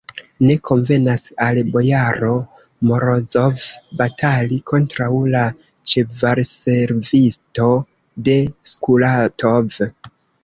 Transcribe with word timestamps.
Ne 0.45 0.53
konvenas 0.67 1.25
al 1.47 1.57
bojaro 1.75 2.29
Morozov 2.91 3.67
batali 3.99 4.57
kontraŭ 4.71 5.09
la 5.35 5.43
ĉevalservisto 5.93 7.67
de 8.29 8.39
Skuratov! 8.73 9.79